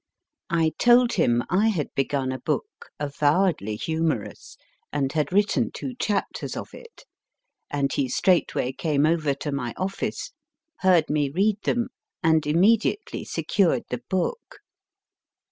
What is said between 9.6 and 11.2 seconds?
office, heard